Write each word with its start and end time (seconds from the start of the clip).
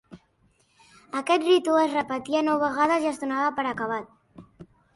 Aquest 1.19 1.45
ritu 1.49 1.75
es 1.83 1.93
repetia 1.99 2.43
nou 2.49 2.59
vegades 2.65 3.07
i 3.07 3.13
es 3.13 3.23
donava 3.27 3.55
per 3.61 3.69
acabat. 3.69 4.13